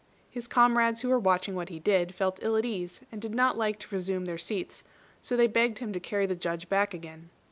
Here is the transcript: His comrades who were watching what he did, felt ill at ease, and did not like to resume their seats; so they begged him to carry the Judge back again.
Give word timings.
His 0.31 0.47
comrades 0.47 1.01
who 1.01 1.09
were 1.09 1.19
watching 1.19 1.53
what 1.53 1.69
he 1.69 1.77
did, 1.77 2.15
felt 2.15 2.39
ill 2.41 2.55
at 2.57 2.65
ease, 2.65 3.01
and 3.11 3.21
did 3.21 3.35
not 3.35 3.55
like 3.55 3.77
to 3.77 3.93
resume 3.93 4.25
their 4.25 4.39
seats; 4.39 4.83
so 5.19 5.37
they 5.37 5.45
begged 5.45 5.77
him 5.77 5.93
to 5.93 5.99
carry 5.99 6.25
the 6.25 6.33
Judge 6.33 6.67
back 6.67 6.95
again. 6.95 7.29